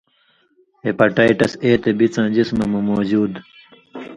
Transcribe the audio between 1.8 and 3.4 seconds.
تے ای بڅاں جسمہ مہ موجُود